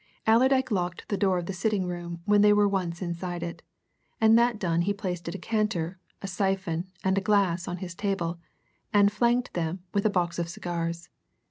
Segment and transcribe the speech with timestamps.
[0.25, 3.61] Allerdyke locked the door of the sitting room when they were once inside it,
[4.19, 8.39] and that done he placed a decanter, a syphon, and a glass on his table,
[8.91, 11.09] and flanked them with a box of cigars.